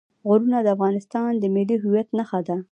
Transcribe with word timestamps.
غرونه 0.27 0.57
د 0.61 0.67
افغانستان 0.75 1.31
د 1.37 1.43
ملي 1.55 1.77
هویت 1.83 2.07
نښه 2.17 2.39
ده. 2.47 2.57